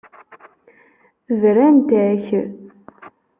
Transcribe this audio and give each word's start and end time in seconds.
Brant-ak. 1.41 2.27